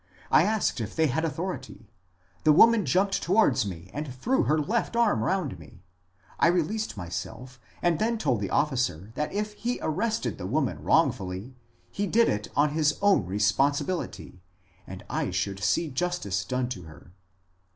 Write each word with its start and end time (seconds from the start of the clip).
I 0.31 0.45
asked 0.45 0.81
if 0.81 0.95
they 0.95 1.05
had 1.05 1.23
authority. 1.23 1.85
The 2.43 2.51
woman 2.51 2.87
jumped 2.87 3.21
towards 3.21 3.67
me 3.67 3.91
and 3.93 4.11
threw 4.11 4.41
her 4.45 4.57
left 4.57 4.95
arm 4.95 5.21
round 5.23 5.59
me. 5.59 5.83
I 6.39 6.47
released 6.47 6.97
myself, 6.97 7.59
and 7.83 7.99
then 7.99 8.17
told 8.17 8.41
the 8.41 8.49
officer 8.49 9.11
that 9.13 9.31
if 9.31 9.53
he 9.53 9.77
arrested 9.79 10.39
the 10.39 10.47
woman 10.47 10.81
wrongfully, 10.81 11.53
he 11.91 12.07
did 12.07 12.29
it 12.29 12.47
on 12.55 12.69
his 12.71 12.97
own 12.99 13.27
responsibility 13.27 14.41
and 14.87 15.05
I 15.07 15.29
should 15.29 15.63
see 15.63 15.91
justice 15.91 16.45
done 16.45 16.67
to 16.69 16.81
her. 16.85 17.13